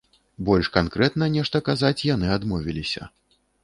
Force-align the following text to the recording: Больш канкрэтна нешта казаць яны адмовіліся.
Больш 0.47 0.69
канкрэтна 0.77 1.29
нешта 1.35 1.63
казаць 1.71 1.95
яны 2.15 2.35
адмовіліся. 2.41 3.03